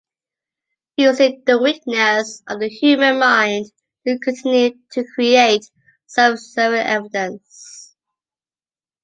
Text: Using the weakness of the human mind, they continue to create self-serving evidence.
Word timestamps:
Using 0.97 1.43
the 1.45 1.59
weakness 1.61 2.41
of 2.49 2.59
the 2.59 2.69
human 2.69 3.19
mind, 3.19 3.67
they 4.03 4.17
continue 4.17 4.71
to 4.93 5.05
create 5.13 5.69
self-serving 6.07 6.79
evidence. 6.87 7.95